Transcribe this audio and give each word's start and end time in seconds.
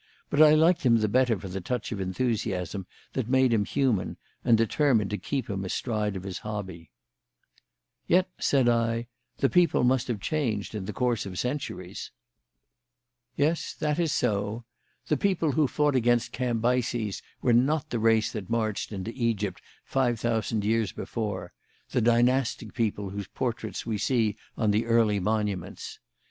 But 0.31 0.41
I 0.41 0.55
liked 0.55 0.81
him 0.81 0.97
the 0.97 1.07
better 1.07 1.37
for 1.37 1.47
the 1.47 1.61
touch 1.61 1.91
of 1.91 2.01
enthusiasm 2.01 2.87
that 3.13 3.29
made 3.29 3.53
him 3.53 3.65
human, 3.65 4.17
and 4.43 4.57
determined 4.57 5.11
to 5.11 5.17
keep 5.19 5.47
him 5.47 5.63
astride 5.63 6.15
of 6.15 6.23
his 6.23 6.39
hobby. 6.39 6.89
"Yet," 8.07 8.27
said 8.39 8.67
I, 8.67 9.05
"the 9.37 9.47
people 9.47 9.83
must 9.83 10.07
have 10.07 10.19
changed 10.19 10.73
in 10.73 10.85
the 10.85 10.91
course 10.91 11.27
of 11.27 11.37
centuries." 11.37 12.09
"Yes, 13.35 13.75
that 13.75 13.99
is 13.99 14.11
so. 14.11 14.65
The 15.05 15.17
people 15.17 15.51
who 15.51 15.67
fought 15.67 15.95
against 15.95 16.31
Cambyses 16.31 17.21
were 17.43 17.53
not 17.53 17.91
the 17.91 17.99
race 17.99 18.31
that 18.31 18.49
marched 18.49 18.91
into 18.91 19.11
Egypt 19.13 19.61
five 19.85 20.19
thousand 20.19 20.65
years 20.65 20.91
before 20.91 21.53
the 21.91 22.01
dynastic 22.01 22.73
people 22.73 23.11
whose 23.11 23.27
portraits 23.27 23.85
we 23.85 23.99
see 23.99 24.35
on 24.57 24.71
the 24.71 24.87
early 24.87 25.19
monuments. 25.19 25.99